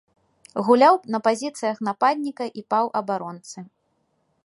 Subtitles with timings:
[0.69, 3.57] Гуляў на пазіцыях нападніка і паўабаронцы.